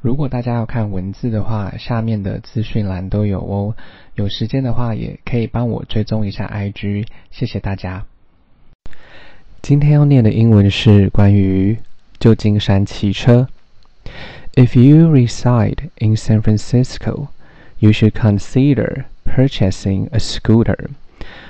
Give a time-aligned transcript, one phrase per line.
[0.00, 3.74] 如果大家要看文字的话，下面的资讯栏都有哦。
[4.14, 8.04] 有时间的话，也可以帮我追踪一下 IG，谢谢大家。
[9.60, 11.76] 今天要念的英文是关于
[12.20, 13.48] 旧金山骑车。
[14.54, 17.28] If you reside in San Francisco,
[17.80, 20.86] you should consider purchasing a scooter.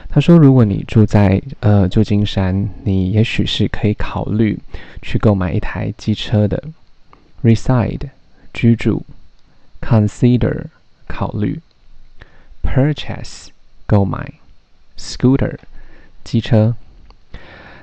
[0.08, 4.58] 他说，如果你住在呃旧金山，你也许是可以考虑
[5.02, 6.62] 去购买一台机车的。
[7.42, 8.08] Reside
[8.53, 9.03] 居住，
[9.81, 10.65] consider
[11.07, 11.61] 考虑，
[12.61, 13.47] purchase
[13.85, 14.33] 购买，
[14.97, 15.57] scooter
[16.23, 16.75] 机车。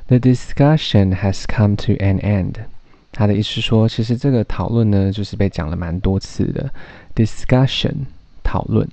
[0.07, 2.65] The discussion has come to an end。
[3.12, 6.73] 他的意思是说，其实这个讨论呢，就是被讲了蛮多次的。
[7.15, 8.07] Discussion
[8.43, 8.89] 讨论。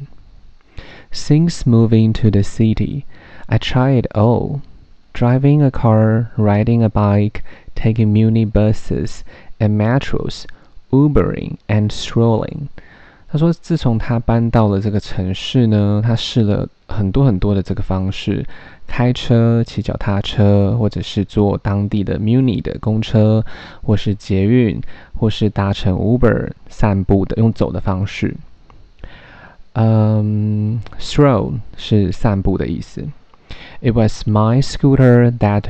[1.12, 3.04] Since moving to the city,
[3.46, 4.62] I tried all:
[5.14, 7.42] driving a car, riding a bike,
[7.76, 9.22] taking muni buses
[9.60, 10.46] and metros.
[10.93, 12.69] Ubering and strolling，
[13.27, 18.45] 他说，自从他搬到了这个城市呢，他试了很多很多的这个方式，
[18.87, 23.43] 开车、骑脚踏车，或者是坐当地的 Muni 的公车，
[23.83, 24.79] 或是捷运，
[25.17, 28.37] 或是搭乘 Uber 散步的，用走的方式。
[29.73, 33.09] 嗯、um，stroll 是散步的意思。
[33.81, 35.65] It was my scooter that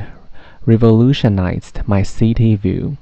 [0.65, 2.97] revolutionized my city view.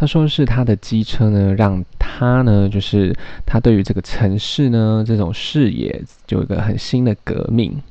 [0.00, 7.82] 他说是他的机车呢，让他呢，就是他对于这个城市呢，这种视野就有一个很新的革命。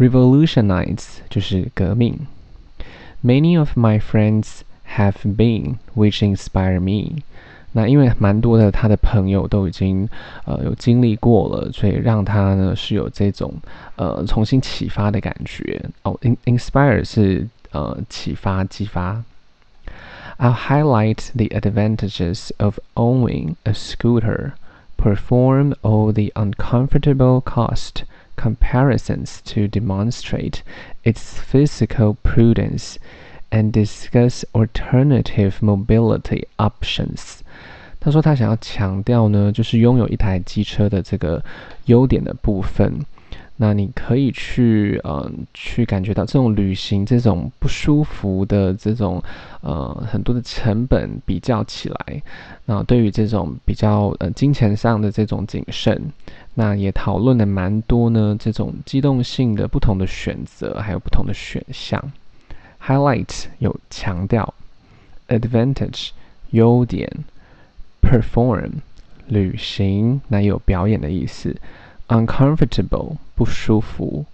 [0.00, 2.26] Revolutionize 就是革命。
[3.22, 4.62] Many of my friends
[4.96, 7.22] have been, which inspire me。
[7.70, 10.08] 那因为蛮多的他的朋友都已经
[10.44, 13.54] 呃有经历过了，所以让他呢是有这种
[13.94, 15.80] 呃重新启发的感觉。
[16.02, 19.22] 哦，in-inspire 是呃启发、激发。
[20.39, 24.53] I'll highlight the advantages of owning a scooter,
[24.97, 28.03] perform all the uncomfortable cost
[28.35, 30.63] comparisons to demonstrate
[31.03, 32.97] its physical prudence,
[33.51, 37.41] and discuss alternative mobility options.
[37.99, 41.43] 他说他想要强调呢，就是拥有一台机车的这个
[41.85, 43.05] 优点的部分。
[43.60, 49.20] 那你可以去，嗯、去感觉到这种旅行这种不舒服的这种，
[49.62, 52.22] 呃，很多的成本比较起来，
[52.66, 56.00] 那对于这种比较呃金钱上的这种谨慎，
[56.54, 62.12] 那也讨论了蛮多呢，这种机动性的不同的选择，还有不同的选项。
[62.80, 64.54] Highlight 有强调
[65.26, 66.10] ，advantage
[66.50, 67.10] 优点
[68.00, 68.70] ，perform
[69.26, 71.56] 旅行，那有表演的意思。
[72.07, 74.25] uncomfortable 不舒服，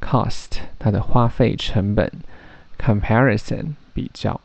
[0.00, 2.10] cost 它的花费成本，
[2.78, 4.40] comparison 比较，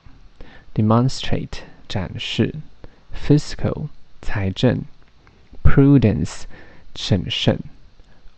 [0.76, 2.54] demonstrate 展示，
[3.16, 3.88] fiscal
[4.22, 4.82] 财政，
[5.64, 6.44] prudence
[6.96, 7.60] 审慎，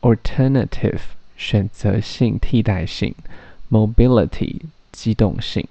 [0.02, 1.00] alternative
[1.36, 3.16] 选择性替代性，
[3.70, 5.68] mobility 机动性，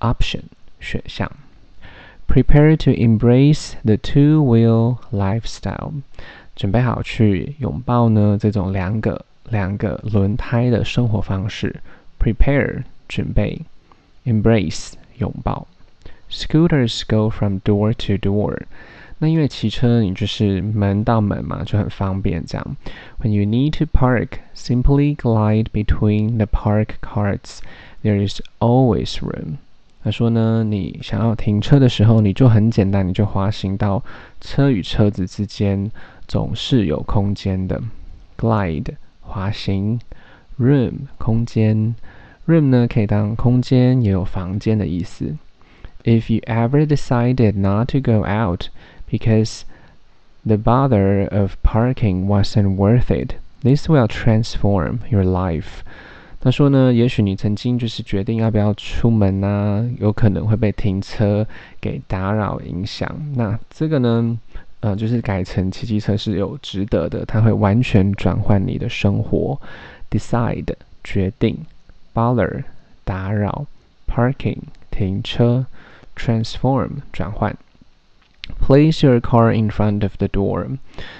[0.00, 0.42] option
[0.80, 1.30] 选项，
[2.28, 6.02] prepare to embrace the two-wheel lifestyle。
[6.61, 8.37] 准备好去拥抱呢？
[8.39, 11.75] 这种两个两个轮胎的生活方式
[12.19, 13.59] ，prepare 准备
[14.25, 15.65] ，embrace 拥抱。
[16.29, 18.59] Scooters go from door to door。
[19.17, 22.77] 那因为骑车你就是门到门嘛，就很方便这样。
[23.23, 27.61] When you need to park, simply glide between the park carts.
[28.03, 29.57] There is always room。
[30.03, 34.03] 他说呢，你想要停车的时候，你就很简单，你就滑行到
[34.39, 35.89] 车与车子之间。
[36.31, 37.83] 总是有空间的
[38.37, 39.99] ，glide 滑行
[40.57, 41.93] ，room 空间
[42.47, 45.35] ，room 呢可以当空间，也有房间的意思。
[46.05, 48.69] If you ever decided not to go out
[49.09, 49.63] because
[50.45, 55.81] the bother of parking wasn't worth it, this will transform your life。
[56.39, 61.45] 他说呢，也许你曾经就是决定要不要出门啊，有可能会被停车
[61.81, 63.13] 给打扰影响。
[63.35, 64.39] 那这个呢？
[64.81, 69.59] 呃，就是改成骑机车是有值得的，它会完全转换你的生活。
[70.09, 70.73] Decide
[71.03, 71.65] 决定
[72.13, 72.63] ，bother
[73.03, 73.65] 打扰
[74.07, 74.57] ，parking
[74.91, 75.65] 停车
[76.15, 77.55] ，transform 转换。
[78.59, 80.77] Place your car in front of the door，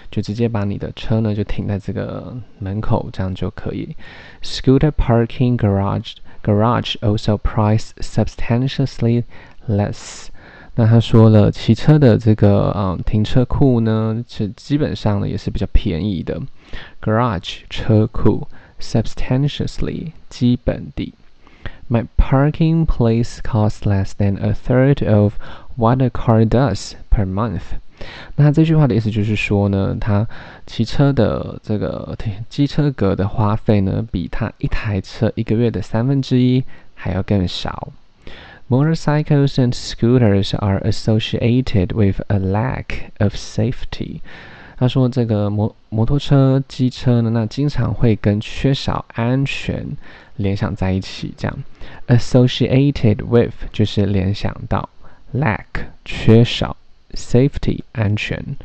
[0.10, 3.96] 就直接把你的车呢就停在这个门口，这样就可以。
[4.42, 9.24] Scooter parking garage garage also price substantially
[9.68, 10.28] less。
[10.76, 16.42] 那他说了，骑车的这个嗯停车库呢，是基本上呢也是比较便宜的。
[17.02, 18.48] Garage 车库
[18.80, 21.14] ，substantially 基本地。
[21.90, 25.34] My parking place costs less than a third of
[25.76, 27.76] what a car does per month。
[28.38, 30.26] 那这句话的意思就是说呢，他
[30.66, 32.18] 骑车的这个
[32.48, 36.64] 机车格的花费呢，比他一台车一个月的三分之一
[36.96, 37.90] 还要更少。
[38.71, 44.21] Motorcycles and scooters are associated with a lack of safety.
[44.79, 49.97] 他说这个摩摩托车、机车呢，那经常会跟缺少安全
[50.37, 51.33] 联想在一起。
[51.37, 51.65] 这样，
[52.09, 54.89] associated with 就是联想到，
[55.33, 56.77] lack 缺少，
[57.15, 58.57] safety 安全。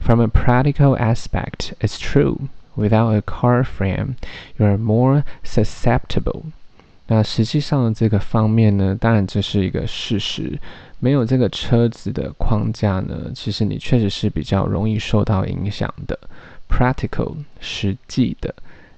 [0.00, 2.48] From a practical aspect, it's true.
[2.76, 4.16] Without a car frame,
[4.58, 6.42] you are more susceptible.
[7.11, 10.59] 那实际上这个方面呢，当然这是一个事实。
[10.99, 16.19] 没有这个车子的框架呢，其实你确实是比较容易受到影响的。
[16.69, 18.53] Practical 实际的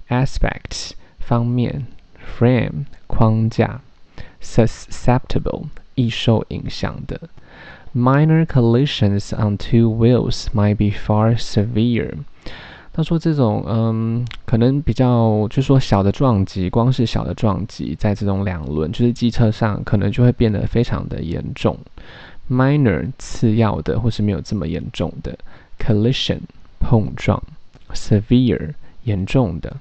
[0.10, 1.86] ，aspects 方面
[2.38, 3.82] ，frame 框架
[4.42, 7.30] ，susceptible 易受影响的。
[7.96, 12.16] Minor collisions on two wheels might be far severe.
[12.94, 21.78] 他说：“这种嗯，可能比较，就说小的撞击，光是小的撞击，在这种两轮，就是机车上，可能就会变得非常的严重。
[22.50, 25.38] Minor 次要的，或是没有这么严重的
[25.80, 26.40] collision
[26.80, 27.42] 碰撞
[27.94, 28.74] ，severe
[29.04, 29.78] 严重的。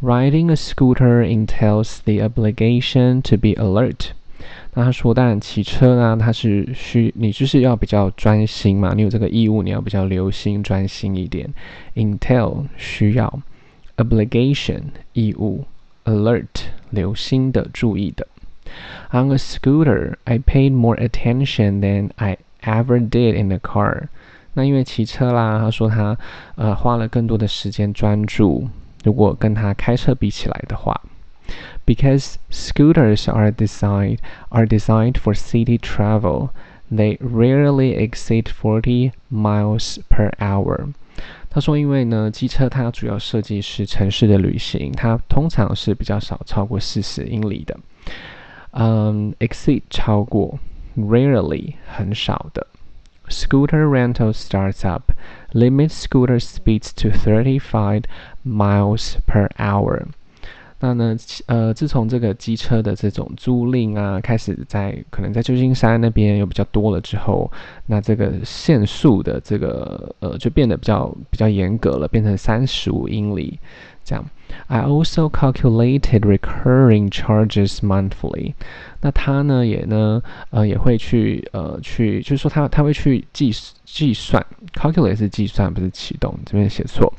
[0.00, 4.10] Riding a scooter entails the obligation to be alert。”
[4.74, 11.52] 那他说，当然骑车呢，他是需你就是要比较专心嘛，你有这个义务，你要比较留心专心一点。
[11.94, 13.40] Entail 需要
[13.96, 14.82] ，obligation
[15.14, 15.64] 义务
[16.04, 16.46] ，alert
[16.90, 18.26] 留心的注意的。
[19.10, 24.08] On a scooter, I paid more attention than I ever did in a car。
[24.52, 26.16] 那因为骑车啦，他说他
[26.56, 28.68] 呃花了更多的时间专注，
[29.02, 31.00] 如果跟他开车比起来的话。
[31.85, 34.19] Because scooters are designed
[34.49, 36.49] are designed for city travel,
[36.89, 40.93] they rarely exceed forty miles per hour.
[41.49, 47.77] 他说，因为呢，机车它主要设计是城市的旅行，它通常是比较少超过四十英里的。
[48.71, 50.57] 嗯、um,，exceed 超过，
[50.97, 52.65] rarely 很少的。
[53.29, 55.11] Scooter rental starts up
[55.53, 58.03] limit scooter speeds to thirty five
[58.43, 60.07] miles per hour.
[60.80, 61.16] 那呢，
[61.46, 67.50] 呃，自从这个机车的这种租赁啊，开始在可能在旧金山那边又比较多了之后，
[67.86, 73.58] 那这个限速的这个呃就变得比较比较严格了，变成三十五英里
[74.04, 74.24] 这样。
[74.68, 78.54] I also calculated recurring charges monthly。
[79.00, 83.52] 那他呢也呢呃也会去呃去，就是说他他会去计
[83.84, 87.12] 计算，calculate 是计算不是启动，这边写错，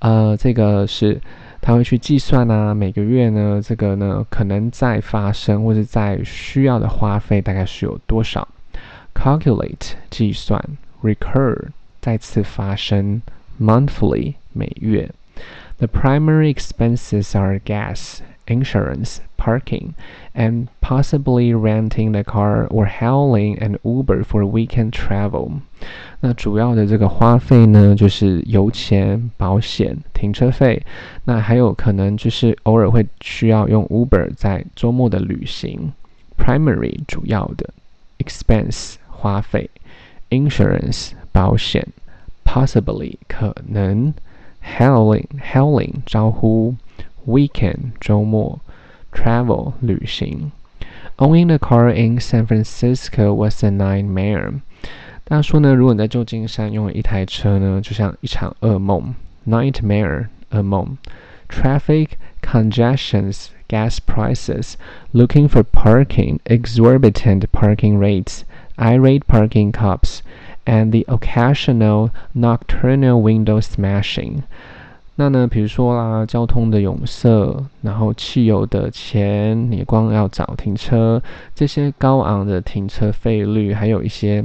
[0.00, 1.20] 呃，这个是。
[1.60, 8.46] 他会去计算啊，每个月呢，这个呢可能在发生或者在需要的花费大概是有多少
[9.14, 10.62] ？Calculate 计算
[11.02, 11.66] ，recur
[12.00, 13.20] 再次发生
[13.60, 15.10] ，monthly 每月。
[15.78, 19.93] The primary expenses are gas, insurance, parking,
[20.33, 25.51] and possibly renting the car or hailing an Uber for weekend travel.
[26.19, 30.81] 那主要的这个花费呢，就是油钱、保险、停车费。
[31.25, 35.91] 那还有可能就是偶尔会需要用 Uber 在周末的旅行。
[36.37, 37.69] Primary 主要的
[38.19, 39.69] expense 花费，
[40.29, 41.87] insurance 保险，
[42.43, 44.13] possibly 可能，
[44.61, 46.75] hailing hailing 招呼
[47.27, 48.59] ，weekend 周末，
[49.11, 50.51] travel 旅行。
[51.17, 54.61] Owning a car in San Francisco was a nightmare.
[55.25, 59.13] 大家说呢，如果你在旧金山拥有一台车呢，就像一场噩梦，
[59.47, 60.97] nightmare，噩梦。
[61.47, 64.73] Traffic congestions, gas prices,
[65.13, 68.41] looking for parking, exorbitant parking rates,
[68.77, 70.21] irate parking cops,
[70.65, 74.41] and the occasional nocturnal window smashing。
[75.20, 77.28] 那呢，比如说啦，交通的拥塞，
[77.82, 81.20] 然后汽油的钱，你光要找停车，
[81.56, 84.44] 这些高昂的停车费率，还有一些。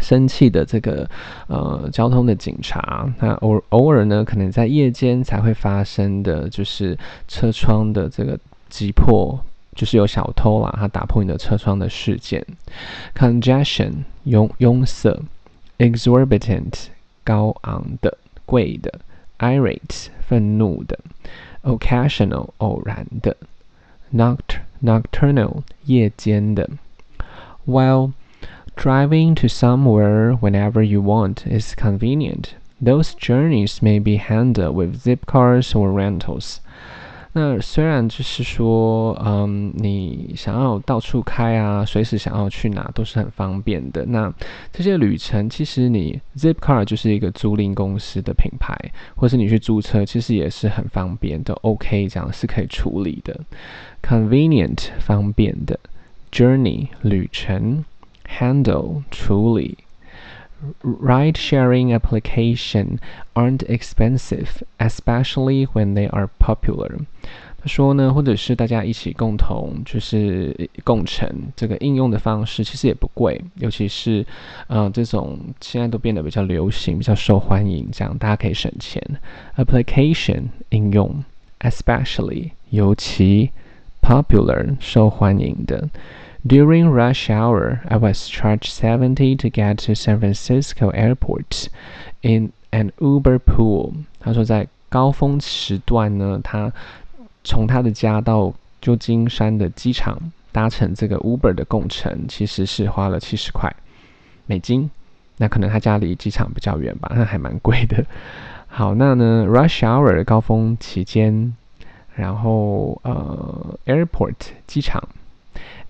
[0.00, 1.08] 生气的这个
[1.46, 6.94] 呃交通的警察，那偶偶尔呢，可能在夜间才会发生的就是
[7.26, 8.38] 车窗的这个
[8.68, 9.40] 击破，
[9.74, 12.44] 就是有小偷啦，他打破你的车窗的事件。
[13.14, 13.92] Congestion
[14.24, 15.18] 拥拥塞
[15.78, 16.74] ，exorbitant
[17.24, 18.92] 高昂的贵的
[19.39, 20.97] ，irate 愤怒的，
[21.63, 23.35] occasional 偶然的，
[24.13, 26.69] noct nocturnal 夜间的，
[27.65, 28.13] while
[28.77, 32.55] Driving to somewhere whenever you want is convenient.
[32.79, 36.61] Those journeys may be handled with zip cars or rentals.
[37.38, 44.06] 那虽然就是说，嗯，你想要到处开啊，随时想要去哪都是很方便的。
[44.06, 44.32] 那
[44.72, 48.74] 这些旅程，其实你 Zipcar 就是一个租赁公司的品牌，
[49.14, 51.52] 或是你去租车，其实也是很方便的。
[51.60, 53.38] OK，这样是可以处理的。
[54.02, 55.78] Convenient 方便的
[56.32, 57.84] ，Journey 旅程
[58.26, 59.76] ，Handle 处理。
[60.82, 62.98] Ride-sharing application
[63.34, 66.98] aren't expensive, especially when they are popular.
[67.58, 74.24] 他说呢，或者是大家一起共同就是共乘这个应用的方式，其实也不贵，尤其是
[74.68, 79.02] 呃这种现在都变得比较流行、比较受欢迎，这样大家可以省钱。
[79.56, 81.22] Application 应用
[81.60, 83.50] ，especially 尤其
[84.00, 85.88] popular 受欢迎的。
[86.44, 91.68] During rush hour, I was charged seventy to get to San Francisco Airport
[92.22, 93.92] in an Uber pool.
[94.20, 96.72] 他说在高峰时段呢，他
[97.44, 103.74] 从他的家到旧金山的机场搭乘这个 Uber 的共乘，其实是花了七十块
[104.46, 104.90] 美金。
[105.38, 108.04] 那可能他家离机场比较远吧，那还蛮贵的。
[108.68, 111.54] 好，那呢，rush hour 高峰期间，
[112.14, 114.34] 然后呃，airport
[114.66, 115.02] 机场。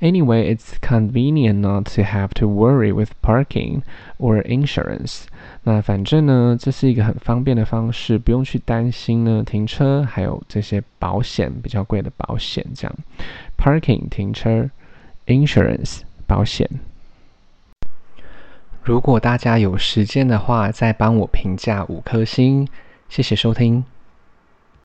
[0.00, 3.82] Anyway, it's convenient not to have to worry with parking
[4.18, 5.23] or insurance.
[5.62, 12.64] 那反正呢，这是一个很方便的方式，不用去担心呢停车，还有这些保险比较贵的保险。
[12.75, 12.96] 这样
[13.56, 14.70] ，parking 停车
[15.26, 16.68] ，insurance 保险。
[18.82, 22.68] 如果大家有时间的话，再帮我评价五颗星，
[23.08, 23.85] 谢谢收听。